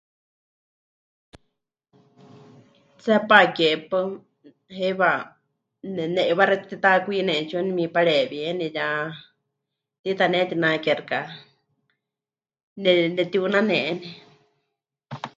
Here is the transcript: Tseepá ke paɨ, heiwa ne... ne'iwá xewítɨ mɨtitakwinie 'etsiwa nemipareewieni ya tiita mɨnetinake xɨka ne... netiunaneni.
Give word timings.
Tseepá 3.01 3.37
ke 3.55 3.67
paɨ, 3.89 3.99
heiwa 4.77 5.09
ne... 5.95 6.03
ne'iwá 6.13 6.43
xewítɨ 6.49 6.63
mɨtitakwinie 6.67 7.33
'etsiwa 7.37 7.61
nemipareewieni 7.65 8.67
ya 8.77 8.87
tiita 10.01 10.25
mɨnetinake 10.27 10.91
xɨka 10.97 11.19
ne... 12.81 12.89
netiunaneni. 13.15 14.09